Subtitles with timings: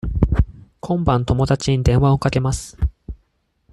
[0.79, 2.75] 今晩友達に電話をかけます。